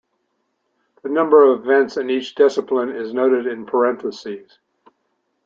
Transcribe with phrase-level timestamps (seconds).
[1.03, 4.57] The number of events in each discipline is noted in parentheses.